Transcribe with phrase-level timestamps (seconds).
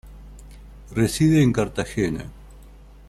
[0.95, 2.25] Reside en Cartagena.